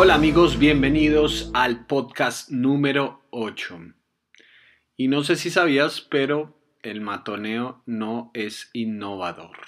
[0.00, 3.80] Hola amigos, bienvenidos al podcast número 8.
[4.96, 9.58] Y no sé si sabías, pero el matoneo no es innovador.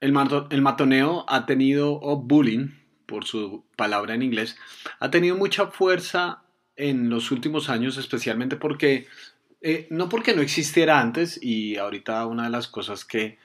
[0.00, 2.70] El, matoneo ha tenido, o bullying,
[3.06, 4.58] por su palabra en inglés,
[4.98, 6.42] ha tenido mucha fuerza
[6.74, 9.06] en los últimos años, especialmente porque,
[9.60, 13.38] eh, no porque no existiera antes, y ahorita una de las cosas que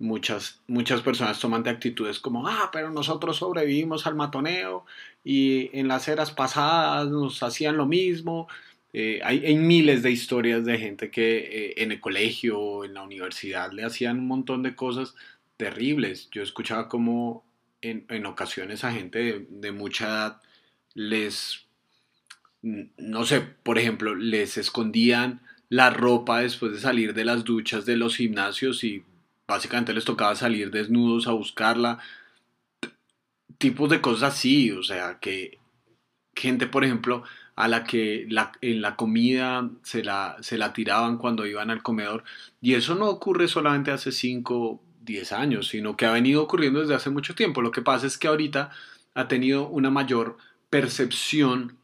[0.00, 4.84] muchas, muchas personas toman de actitudes como, ah, pero nosotros sobrevivimos al matoneo
[5.22, 8.48] y en las eras pasadas nos hacían lo mismo.
[8.92, 13.70] Eh, hay, miles de historias de gente que eh, en el colegio en la universidad
[13.72, 15.14] le hacían un montón de cosas
[15.56, 16.28] terribles.
[16.32, 17.44] Yo escuchaba como
[17.82, 20.42] en, en ocasiones a gente de, de mucha edad
[20.94, 21.66] les,
[22.62, 27.96] no sé, por ejemplo, les escondían la ropa después de salir de las duchas de
[27.96, 29.04] los gimnasios y
[29.50, 31.98] básicamente les tocaba salir desnudos a buscarla.
[33.58, 35.58] Tipos de cosas así, o sea, que
[36.34, 37.24] gente, por ejemplo,
[37.56, 38.26] a la que
[38.62, 42.24] en la comida se la, se la tiraban cuando iban al comedor.
[42.62, 46.94] Y eso no ocurre solamente hace 5, 10 años, sino que ha venido ocurriendo desde
[46.94, 47.60] hace mucho tiempo.
[47.60, 48.70] Lo que pasa es que ahorita
[49.14, 50.38] ha tenido una mayor
[50.70, 51.76] percepción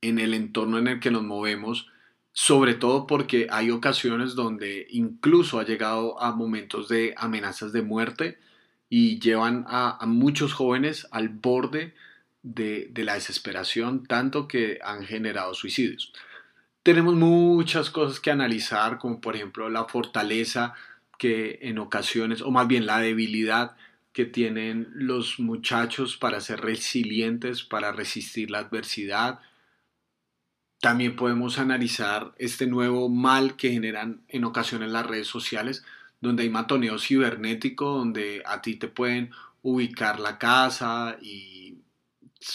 [0.00, 1.88] en el entorno en el que nos movemos
[2.32, 8.38] sobre todo porque hay ocasiones donde incluso ha llegado a momentos de amenazas de muerte
[8.88, 11.94] y llevan a, muchos jóvenes al borde
[12.42, 16.12] de, la desesperación, tanto que han generado suicidios.
[16.82, 20.74] Tenemos muchas cosas que analizar, como por ejemplo la fortaleza
[21.18, 23.76] que en ocasiones, o más bien la debilidad
[24.12, 29.40] que tienen los muchachos para ser resilientes, para resistir la adversidad,
[30.80, 35.84] también podemos analizar este nuevo mal que generan en ocasiones las redes sociales,
[36.20, 39.30] donde hay matoneo cibernético, donde a ti te pueden
[39.62, 41.76] ubicar la casa y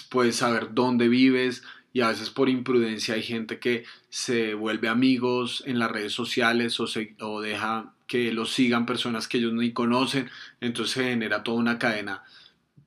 [0.09, 1.63] puedes saber dónde vives
[1.93, 6.79] y a veces por imprudencia hay gente que se vuelve amigos en las redes sociales
[6.79, 10.29] o, se, o deja que los sigan personas que ellos ni conocen,
[10.61, 12.23] entonces se genera toda una cadena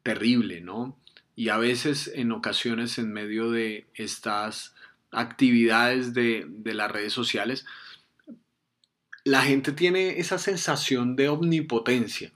[0.03, 0.99] terrible, ¿no?
[1.37, 4.75] Y a veces en ocasiones en medio de estas
[5.11, 7.67] actividades de, las redes sociales,
[9.25, 12.33] la gente tiene esa sensación de omnipotencia,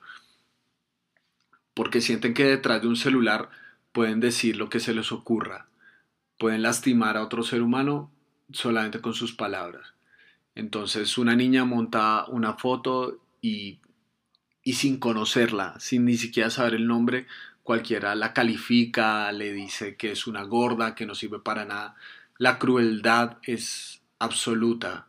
[1.75, 3.50] porque sienten que detrás de un celular
[3.93, 5.69] pueden decir lo que se les ocurra,
[6.38, 8.11] pueden lastimar a otro ser humano
[8.50, 9.94] solamente con sus palabras.
[10.55, 13.81] Entonces una niña monta una foto y,
[14.62, 17.27] y sin conocerla, sin ni siquiera saber el nombre,
[17.62, 21.97] cualquiera la califica, le dice que es una gorda, que no sirve para nada.
[22.42, 25.06] La crueldad es absoluta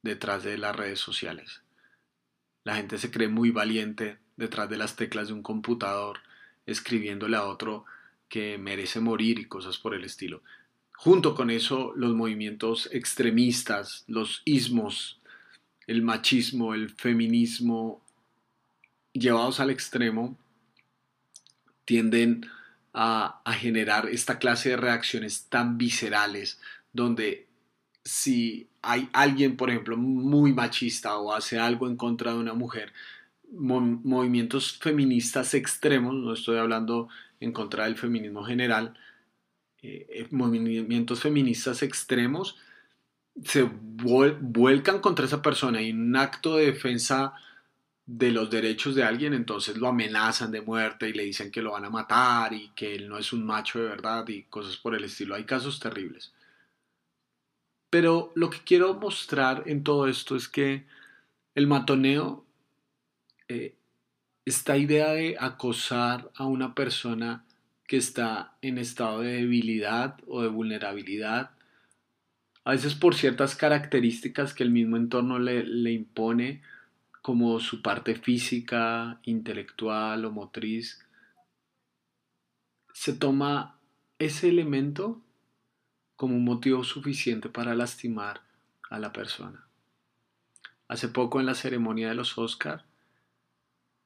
[0.00, 1.60] detrás de las redes sociales.
[2.64, 6.20] La gente se cree muy valiente detrás de las teclas de un computador,
[6.64, 7.84] escribiéndole a otro
[8.26, 10.42] que merece morir y cosas por el estilo.
[10.92, 15.20] Junto con eso, los movimientos extremistas, los ismos,
[15.86, 18.02] el machismo, el feminismo,
[19.12, 20.38] llevados al extremo,
[21.84, 22.61] tienden a,
[23.54, 26.60] generar esta clase de reacciones tan viscerales,
[26.92, 27.46] donde
[28.04, 32.92] si hay alguien, por ejemplo, muy machista o hace algo en contra de una mujer,
[33.50, 37.08] movimientos feministas extremos, no estoy hablando
[37.40, 38.98] en contra del feminismo general,
[39.82, 42.56] eh, eh, movimientos feministas extremos
[43.44, 47.32] se vuelcan contra esa persona y un acto de defensa
[48.06, 51.72] de los derechos de alguien, entonces lo amenazan de muerte y le dicen que lo
[51.72, 54.94] van a matar y que él no es un macho de verdad y cosas por
[54.94, 55.34] el estilo.
[55.34, 56.32] Hay casos terribles.
[57.90, 60.86] Pero lo que quiero mostrar en todo esto es que
[61.54, 62.44] el matoneo,
[63.48, 63.74] eh,
[64.44, 67.44] esta idea de acosar a una persona
[67.86, 71.50] que está en estado de debilidad o de vulnerabilidad,
[72.64, 76.62] a veces por ciertas características que el mismo entorno le, le impone,
[77.22, 81.06] como su parte física, intelectual o motriz,
[82.92, 83.78] se toma
[84.18, 85.22] ese elemento
[86.16, 88.42] como un motivo suficiente para lastimar
[88.90, 89.66] a la persona.
[90.88, 92.84] Hace poco en la ceremonia de los Oscar,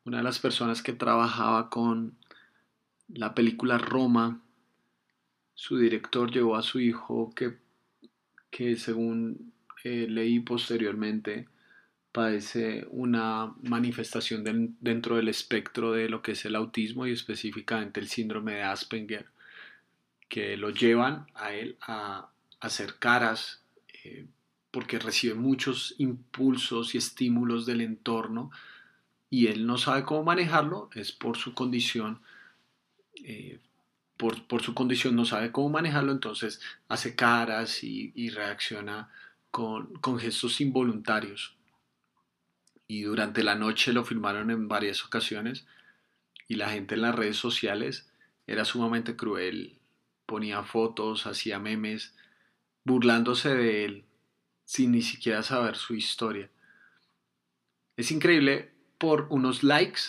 [0.05, 2.17] una de las personas que trabajaba con
[3.09, 4.41] la película Roma,
[5.55, 7.59] su director llevó a su hijo que,
[8.51, 9.53] que según
[9.85, 11.49] eh, leí posteriormente,
[12.17, 14.43] padece una manifestación
[14.81, 19.27] dentro del espectro de lo que es el autismo y específicamente el síndrome de Asperger,
[20.31, 23.61] que lo llevan a él a, hacer caras
[24.03, 24.25] eh,
[24.71, 28.51] porque recibe muchos impulsos y estímulos del entorno
[29.29, 32.21] y él no sabe cómo manejarlo, es por su condición
[33.25, 33.59] eh,
[34.17, 39.11] por, su condición no sabe cómo manejarlo, entonces hace caras y, reacciona
[39.51, 41.56] con, con, gestos involuntarios.
[42.88, 45.67] Y durante la noche lo filmaron en varias ocasiones
[46.49, 48.11] y la gente en las redes sociales
[48.47, 49.79] era sumamente cruel.
[50.25, 52.15] Ponía fotos, hacía memes,
[52.85, 54.05] burlándose de él
[54.65, 56.50] sin ni siquiera saber su historia.
[57.97, 60.03] Es increíble por unos likes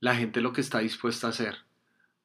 [0.00, 1.68] la gente lo que está dispuesta a hacer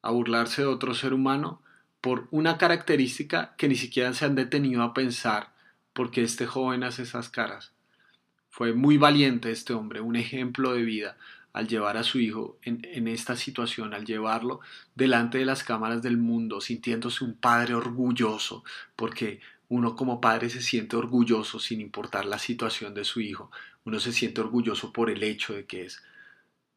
[0.04, 1.62] a burlarse de otro ser humano
[2.02, 5.54] por una característica que ni siquiera se han detenido a pensar
[5.94, 7.72] porque este joven hace esas caras.
[8.56, 11.18] Fue muy valiente este hombre, un ejemplo de vida
[11.52, 14.60] al llevar a su hijo en, esta situación, al llevarlo
[14.94, 18.62] delante de las cámaras del mundo, sintiéndose un padre orgulloso,
[18.94, 23.50] porque uno como padre se siente orgulloso sin importar la situación de su hijo,
[23.84, 26.00] uno se siente orgulloso por el hecho de que es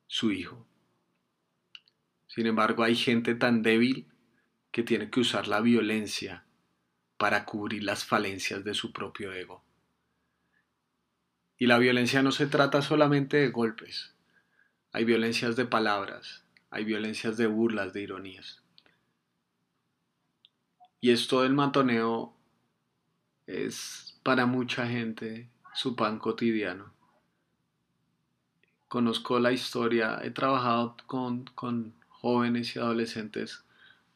[0.08, 0.66] su hijo.
[2.26, 4.08] Sin embargo, hay gente tan débil
[4.72, 6.44] que tiene que usar la violencia
[7.18, 9.67] para cubrir las falencias de su propio ego.
[11.60, 14.14] Y la violencia no se trata solamente de golpes.
[14.92, 18.62] Hay violencias de palabras, hay violencias de burlas, de ironías.
[21.02, 22.36] Y esto del matoneo
[23.48, 26.94] es para mucha gente su pan cotidiano.
[28.88, 33.64] Conozco la historia, he trabajado con, con jóvenes y adolescentes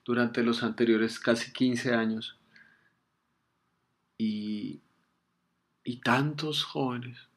[0.05, 2.37] durante los anteriores casi 15 años.
[4.17, 4.81] Y,
[5.83, 7.30] y tantos jóvenes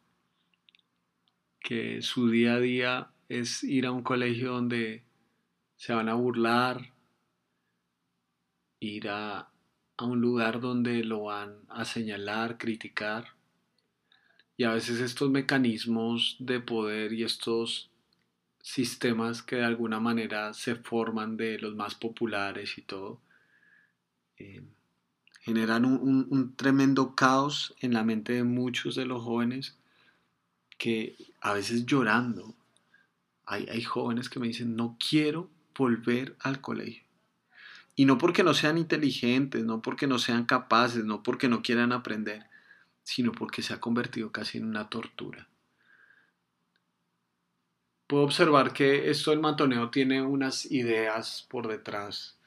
[1.65, 5.03] que su día a día es ir a un colegio donde
[5.77, 6.93] se van a burlar,
[8.81, 9.49] ir a,
[9.97, 13.29] a un lugar donde lo van a señalar, criticar.
[14.59, 17.91] Y a veces estos mecanismos de poder y estos
[18.61, 23.23] sistemas que de alguna manera se forman de los más populares y todo,
[24.37, 24.63] eh,
[25.41, 29.79] generan un, tremendo caos en la mente de muchos de los jóvenes
[31.41, 32.55] a veces llorando,
[33.47, 37.05] hay, hay jóvenes que me dicen, no quiero volver al colegio.
[37.97, 41.93] Y no porque no sean inteligentes, no porque no sean capaces, no porque no quieran
[41.93, 42.45] aprender,
[43.03, 45.49] sino porque se ha convertido casi en una tortura
[48.07, 52.39] puedo observar que esto del matoneo tiene unas ideas por detrás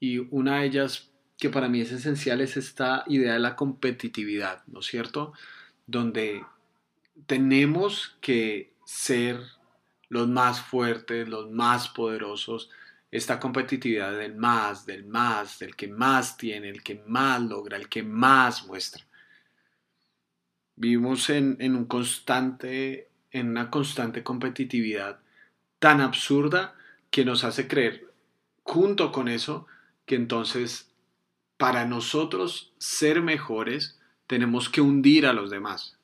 [0.00, 4.62] y una de ellas que para mí es esencial es esta idea de la competitividad,
[4.66, 5.32] ¿no es cierto?
[5.86, 6.44] Donde
[7.26, 9.40] tenemos que ser
[10.08, 12.70] los más fuertes, los más poderosos,
[13.10, 17.88] esta competitividad del más, del más, del que más tiene, el que más logra, el
[17.88, 19.04] que más muestra.
[20.76, 21.88] Vivimos en, en
[23.32, 25.20] en una constante competitividad
[25.78, 26.74] tan absurda
[27.10, 28.12] que nos hace creer,
[28.62, 29.66] junto con eso,
[30.04, 30.90] que entonces
[31.56, 35.96] para nosotros ser mejores tenemos que hundir a los demás.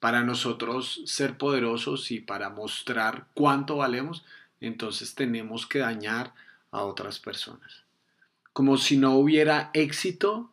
[0.00, 4.24] Para nosotros ser poderosos y para mostrar cuánto valemos,
[4.60, 6.34] entonces tenemos que dañar
[6.70, 7.84] a otras personas.
[8.52, 10.50] Como si no hubiera éxito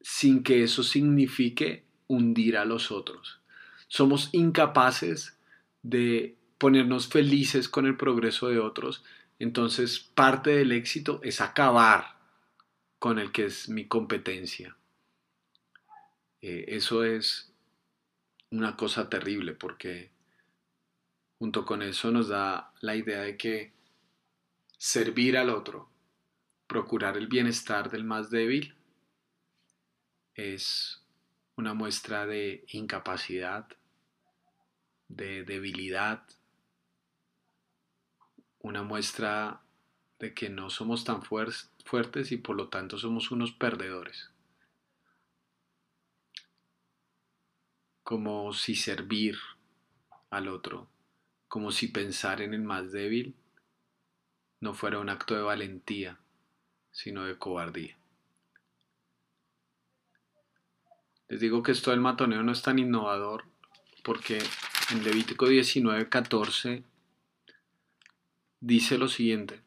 [0.00, 3.42] sin que eso signifique hundir a los otros
[3.92, 5.36] somos incapaces
[5.82, 9.04] de ponernos felices con el progreso de otros,
[9.38, 12.16] entonces parte del éxito es acabar
[12.98, 14.78] con el que es mi competencia.
[16.40, 17.51] Eh, eso es
[18.52, 20.10] una cosa terrible porque
[21.38, 23.72] junto con eso nos da la idea de que
[24.76, 25.88] servir al otro,
[26.66, 28.76] procurar el bienestar del más débil,
[30.34, 31.02] es
[31.56, 33.66] una muestra de incapacidad,
[35.08, 36.22] de debilidad,
[38.60, 39.62] una muestra
[40.18, 44.31] de que no somos tan fuertes y por lo tanto somos unos perdedores.
[48.02, 49.38] Como si servir
[50.30, 50.88] al otro,
[51.48, 53.34] como si pensar en el más débil
[54.60, 56.18] no fuera un acto de valentía,
[56.90, 57.96] sino de cobardía.
[61.28, 63.44] Les digo que esto del matoneo no es tan innovador
[64.02, 64.38] porque
[64.90, 66.84] en Levítico 19:14
[68.60, 69.62] dice lo siguiente,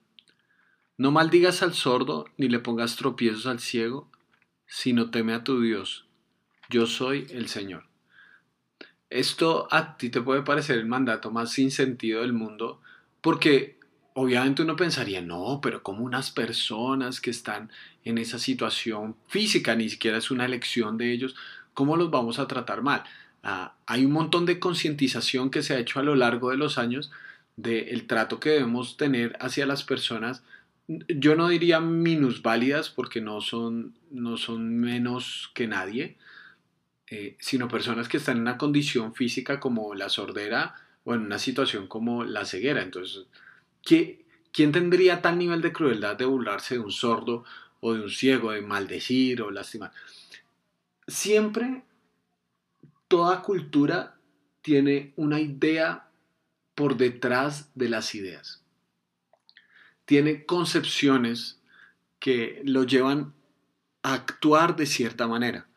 [0.97, 4.09] no maldigas al sordo ni le pongas tropiezos al ciego,
[4.65, 6.05] sino teme a tu Dios,
[6.69, 7.94] yo soy el Señor.
[9.09, 12.81] Esto a ti te puede parecer el mandato más sin sentido del mundo,
[13.21, 13.79] porque
[14.13, 17.71] obviamente uno pensaría, no, pero como unas personas que están
[18.03, 21.35] en esa situación física, ni siquiera es una elección de ellos,
[21.73, 23.03] ¿cómo los vamos a tratar mal?
[23.43, 26.77] Ah, hay un montón de concientización que se ha hecho a lo largo de los
[26.77, 27.11] años
[27.57, 30.43] del trato que debemos tener hacia las personas,
[30.87, 36.17] yo no diría minusválidas porque no son, no son menos que nadie,
[37.07, 41.37] eh, sino personas que están en una condición física como la sordera o en una
[41.39, 42.81] situación como la ceguera.
[42.81, 43.25] Entonces,
[43.83, 47.45] ¿qué, ¿quién tendría tal nivel de crueldad de burlarse de un sordo
[47.79, 49.91] o de un ciego, de maldecir o lastimar?
[51.07, 51.83] Siempre
[53.07, 54.17] toda cultura
[54.61, 56.09] tiene una idea
[56.73, 58.63] por detrás de las ideas.
[60.05, 61.59] Tiene concepciones
[62.19, 63.33] que lo llevan
[64.01, 65.67] a actuar de cierta manera.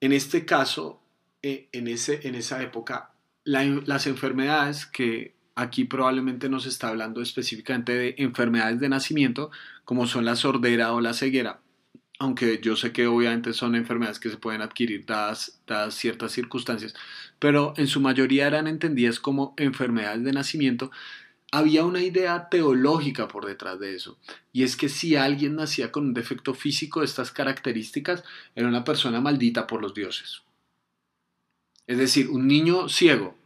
[0.00, 1.00] En este caso,
[1.42, 3.12] eh, en, ese, en esa época,
[3.44, 9.50] las enfermedades que aquí probablemente nos está hablando específicamente de enfermedades de nacimiento,
[9.84, 11.60] como son la sordera o la ceguera,
[12.18, 15.60] aunque yo sé que obviamente son enfermedades que se pueden adquirir dadas,
[15.90, 16.94] ciertas circunstancias,
[17.38, 20.90] pero en su mayoría eran entendidas como enfermedades de nacimiento,
[21.52, 24.18] había una idea teológica por detrás de eso,
[24.52, 28.24] y es que si alguien nacía con un defecto físico de estas características,
[28.54, 30.42] era una persona maldita por los dioses.
[31.86, 33.36] Es decir, un niño ciego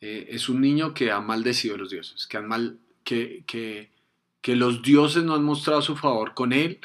[0.00, 3.90] eh, es un niño que ha maldecido a los dioses, que, han mal, que, que,
[4.40, 6.78] que los dioses no han mostrado su favor con él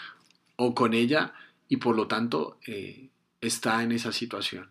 [0.56, 1.34] o con ella
[1.68, 3.10] y por lo tanto eh,
[3.42, 4.70] está en esa situación.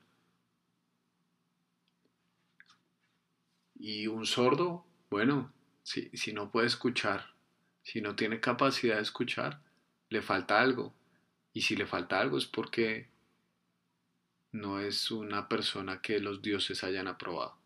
[3.78, 7.34] Y un sordo, bueno, si, si no puede escuchar,
[7.82, 9.60] si no tiene capacidad de escuchar,
[10.08, 10.94] le falta algo.
[11.52, 13.08] Y si le falta algo es porque
[14.52, 17.56] no es una persona que los dioses hayan aprobado.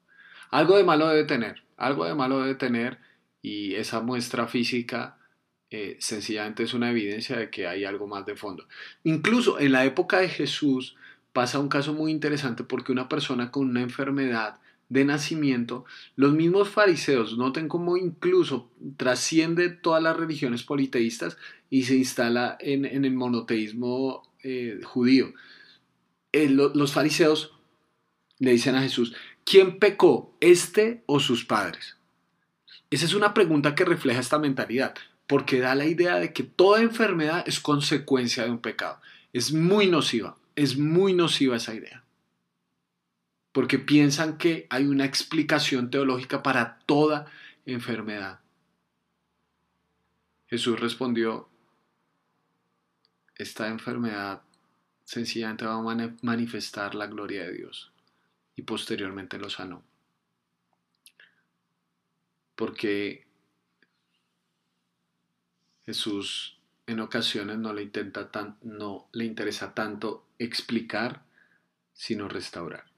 [0.51, 2.99] Algo de malo debe tener, algo de malo debe tener
[3.41, 5.19] y esa muestra física
[5.71, 8.67] eh, sencillamente es una evidencia de que hay algo más de fondo.
[9.05, 10.97] Incluso en la época de Jesús
[11.33, 14.61] pasa un caso muy interesante porque una persona con una enfermedad
[14.93, 21.39] de nacimiento, los mismos fariseos, noten cómo incluso trasciende todas las religiones politeístas
[21.71, 25.33] y se instala en, el monoteísmo eh, judío.
[26.33, 27.55] Eh, los fariseos
[28.39, 31.97] le dicen a Jesús, ¿quién pecó, este o sus padres?
[32.91, 34.95] Esa es una pregunta que refleja esta mentalidad
[35.27, 39.01] porque da la idea de que toda enfermedad es consecuencia de un pecado.
[39.33, 42.02] Es muy nociva, es muy nociva esa idea.
[43.53, 47.27] Porque piensan que hay una explicación teológica para toda
[47.67, 48.41] enfermedad.
[50.49, 51.49] Jesús respondió,
[53.37, 54.43] esta enfermedad
[55.05, 57.93] sencillamente va a manifestar la gloria de Dios
[58.57, 59.83] y posteriormente lo sanó.
[62.55, 63.27] Porque
[65.85, 71.25] Jesús en ocasiones no le, intenta tan, no le interesa tanto explicar,
[71.93, 72.92] sino restaurar.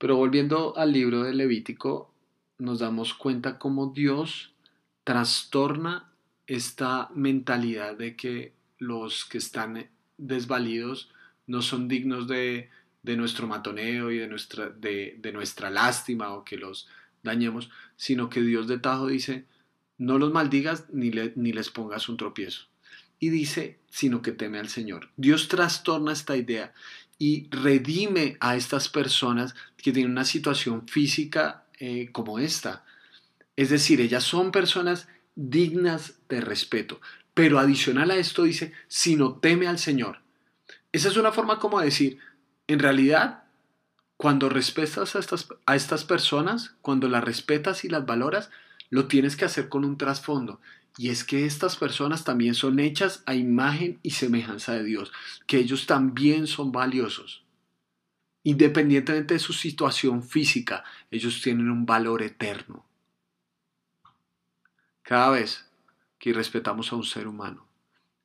[0.00, 2.10] Pero volviendo al libro de Levítico,
[2.56, 4.54] nos damos cuenta cómo Dios
[5.04, 6.10] trastorna
[6.46, 11.10] esta mentalidad de que los que están desvalidos
[11.46, 12.70] no son dignos de,
[13.02, 14.26] nuestro matoneo y de
[15.32, 16.88] nuestra, lástima o que los
[17.22, 19.44] dañemos, sino que Dios de tajo dice,
[19.98, 22.68] no los maldigas ni les pongas un tropiezo.
[23.18, 25.10] Y dice, sino que teme al Señor.
[25.18, 26.72] Dios trastorna esta idea
[27.20, 32.82] y redime a estas personas que tienen una situación física eh, como esta.
[33.56, 36.98] Es decir, ellas son personas dignas de respeto.
[37.34, 40.20] Pero adicional a esto dice, sino teme al Señor.
[40.92, 42.18] Esa es una forma como de decir,
[42.66, 43.44] en realidad,
[44.16, 48.48] cuando respetas a estas, a estas personas, cuando las respetas y las valoras,
[48.90, 50.60] lo tienes que hacer con un trasfondo.
[50.98, 55.12] Y es que estas personas también son hechas a imagen y semejanza de Dios,
[55.46, 57.44] que ellos también son valiosos.
[58.42, 62.84] Independientemente de su situación física, ellos tienen un valor eterno.
[65.02, 65.70] Cada vez
[66.18, 67.66] que irrespetamos a un ser humano,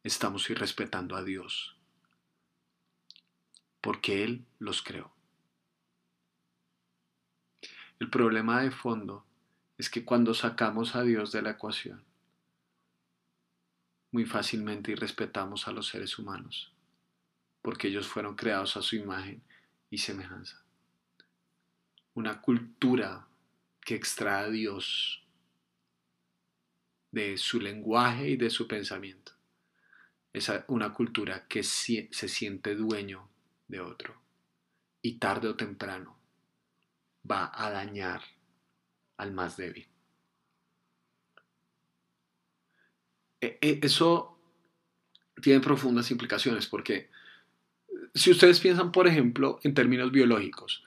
[0.04, 1.76] estamos irrespetando a Dios,
[3.82, 5.12] porque Él los creó.
[8.00, 9.25] El problema de fondo
[9.78, 12.04] es que cuando sacamos a Dios de la ecuación,
[14.12, 16.72] muy fácilmente irrespetamos a los seres humanos,
[17.62, 19.44] porque ellos fueron creados a su imagen
[19.90, 20.64] y semejanza.
[22.14, 23.28] Una cultura
[23.82, 25.26] que extrae a Dios
[27.12, 29.34] de su lenguaje y de su pensamiento.
[30.34, 33.30] Es una cultura que se siente dueño
[33.68, 34.22] de otro
[35.02, 36.18] y tarde o temprano
[37.30, 38.22] va a dañar
[39.18, 39.88] al más débil.
[43.42, 44.38] E, e, eso
[45.42, 47.10] tiene profundas implicaciones porque
[48.14, 50.84] si ustedes piensan, por ejemplo, en términos biológicos,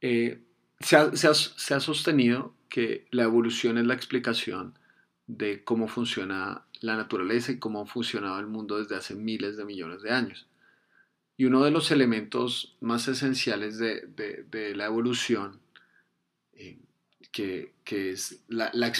[0.00, 0.40] eh,
[0.80, 4.78] se, ha, sostenido que la evolución es la explicación
[5.26, 9.64] de cómo funciona la naturaleza y cómo ha funcionado el mundo desde hace miles de
[9.64, 10.46] millones de años.
[11.36, 15.60] Y uno de los elementos más esenciales de, la evolución,
[16.54, 16.78] eh,
[17.32, 18.92] que, es la, la,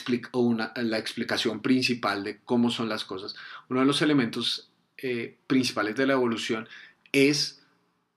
[0.76, 3.34] la, explicación principal de cómo son las cosas,
[3.68, 6.68] uno de los elementos eh, principales de la evolución
[7.12, 7.62] es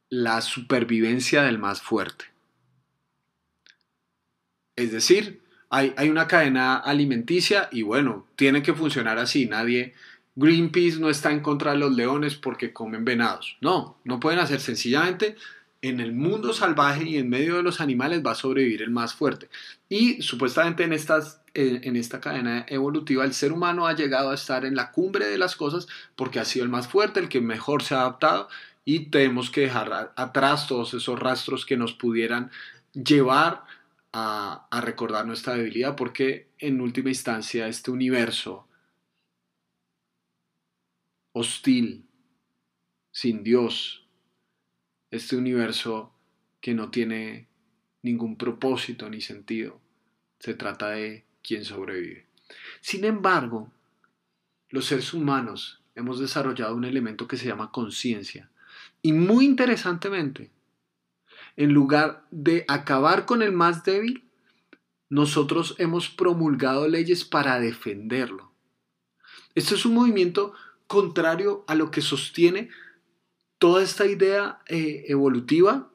[0.09, 2.25] la supervivencia del más fuerte.
[4.75, 9.45] Es decir, hay, hay, una cadena alimenticia y bueno, tiene que funcionar así.
[9.45, 9.93] Nadie,
[10.35, 13.57] Greenpeace no está en contra de los leones porque comen venados.
[13.61, 15.35] No, no pueden hacer sencillamente
[15.81, 19.13] en el mundo salvaje y en medio de los animales va a sobrevivir el más
[19.13, 19.49] fuerte.
[19.89, 24.63] Y supuestamente en, estas, en esta cadena evolutiva el ser humano ha llegado a estar
[24.63, 27.83] en la cumbre de las cosas porque ha sido el más fuerte, el que mejor
[27.83, 28.47] se ha adaptado
[28.85, 32.51] y tenemos que dejar atrás todos esos rastros que nos pudieran
[32.93, 33.63] llevar
[34.13, 38.67] a, a recordar nuestra debilidad porque en última instancia este universo
[41.33, 42.07] hostil,
[43.11, 44.00] sin Dios,
[45.11, 46.13] este universo
[46.61, 47.47] que no tiene
[48.01, 49.79] ningún propósito ni sentido.
[50.39, 52.25] Se trata de quién sobrevive.
[52.79, 53.71] Sin embargo,
[54.69, 58.49] los seres humanos hemos desarrollado un elemento que se llama conciencia.
[59.01, 60.49] Y muy interesantemente,
[61.57, 64.23] en lugar de acabar con el más débil,
[65.09, 68.51] nosotros hemos promulgado leyes para defenderlo.
[69.55, 70.53] Este es un movimiento
[70.87, 72.69] contrario a lo que sostiene
[73.61, 75.87] toda esta idea eh, evolutiva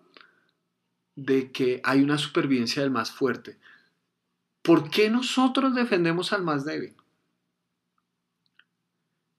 [1.16, 3.58] de que hay una supervivencia del más fuerte.
[4.62, 6.94] ¿Por qué nosotros defendemos al más débil?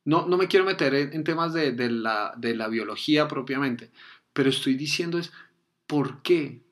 [0.03, 3.91] No, no me quiero meter en, temas de, la, de la biología propiamente,
[4.33, 5.31] pero estoy diciendo es,
[5.85, 6.65] ¿por qué?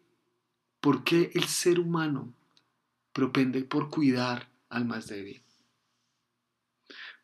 [0.82, 2.34] ¿Por qué el ser humano
[3.14, 5.45] propende por cuidar al más débil?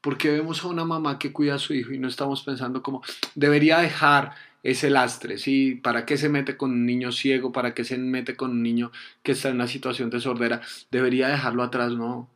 [0.02, 3.04] Porque vemos a una mamá que cuida a su hijo y no estamos pensando como
[3.36, 4.34] debería dejar
[4.64, 5.76] ese lastre, ¿sí?
[5.76, 7.52] ¿Para qué se mete con un niño ciego?
[7.52, 8.92] ¿Para qué se mete con un niño
[9.24, 10.62] que está en una situación de sordera?
[10.92, 12.30] Debería dejarlo atrás, no.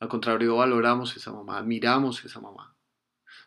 [0.00, 2.74] Al contrario, valoramos esa mamá, admiramos a esa mamá.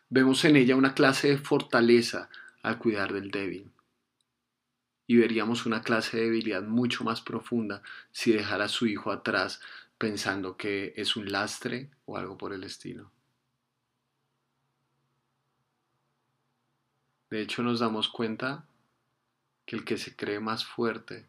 [0.08, 2.28] Vemos en ella una clase de fortaleza
[2.62, 3.72] al cuidar del débil.
[5.06, 9.60] Y veríamos una clase de debilidad mucho más profunda si dejara a su hijo atrás
[9.98, 13.10] pensando que es un lastre o algo por el estilo.
[17.30, 18.66] De hecho nos damos cuenta
[19.66, 21.26] que el que se cree más fuerte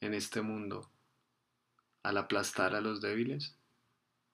[0.00, 0.90] en este mundo
[2.02, 3.54] al aplastar a los débiles,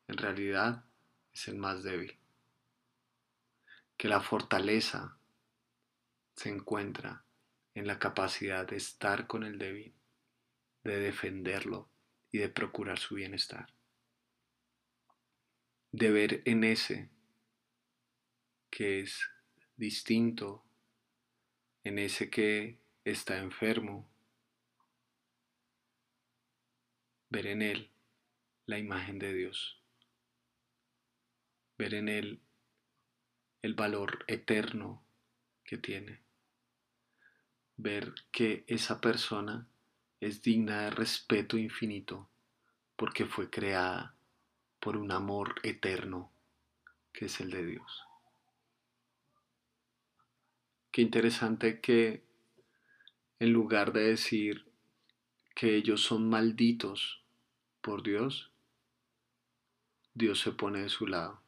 [0.08, 0.84] en realidad
[1.32, 2.16] es el más débil.
[3.96, 5.16] Que la fortaleza
[6.34, 7.24] se encuentra
[7.74, 9.94] en la capacidad de estar con el débil,
[10.84, 11.88] de defenderlo,
[12.30, 13.72] y de procurar su bienestar.
[15.92, 17.10] De ver en ese
[18.70, 19.30] que es
[19.76, 20.64] distinto,
[21.84, 24.08] en ese que está enfermo,
[27.30, 27.90] ver en él
[28.66, 29.80] la imagen de Dios,
[31.78, 32.42] ver en él
[33.62, 35.04] el valor eterno
[35.64, 36.22] que tiene,
[37.76, 39.68] ver que esa persona
[40.26, 42.28] es digna de respeto infinito
[42.96, 44.14] porque fue creada
[44.80, 46.30] por un amor eterno
[47.12, 48.02] que es el de Dios.
[50.90, 52.24] Qué interesante que
[53.38, 54.64] en lugar de decir
[55.54, 57.22] que ellos son malditos
[57.80, 58.50] por Dios,
[60.14, 61.40] Dios se pone de su lado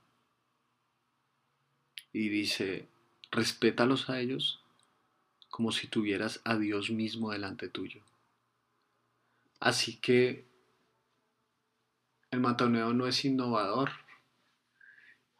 [2.12, 2.88] y dice,
[3.30, 4.62] respétalos a ellos
[5.48, 8.02] como si tuvieras a Dios mismo delante tuyo.
[9.60, 10.46] Así que
[12.30, 13.90] el matoneo no es innovador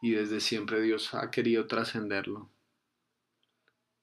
[0.01, 2.49] y desde siempre Dios ha querido trascenderlo.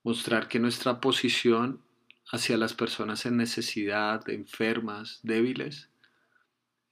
[0.02, 1.82] Mostrar que nuestra posición
[2.30, 5.90] hacia las personas en necesidad, enfermas, débiles,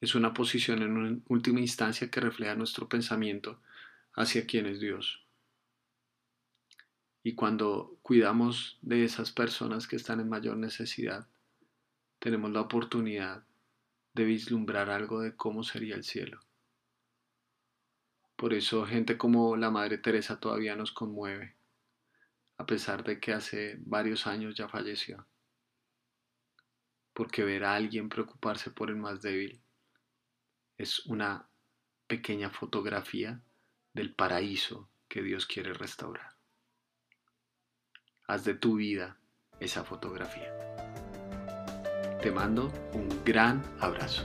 [0.01, 3.61] es una posición en última instancia que refleja nuestro pensamiento
[4.15, 5.25] hacia quién es Dios.
[7.23, 11.27] Y cuando cuidamos de esas personas que están en mayor necesidad,
[12.25, 13.45] tenemos la oportunidad
[14.15, 16.41] de vislumbrar algo de cómo sería el cielo.
[18.35, 21.55] Por eso gente como la Madre Teresa todavía nos conmueve,
[22.57, 25.27] a pesar de que hace varios años ya falleció.
[27.13, 29.61] Porque ver a alguien preocuparse por el más débil
[30.79, 31.51] es una
[32.07, 33.43] pequeña fotografía
[33.93, 36.33] del paraíso que Dios quiere restaurar.
[38.27, 39.21] Haz de tu vida
[39.61, 40.84] esa fotografía.
[42.25, 44.23] Te mando un gran abrazo.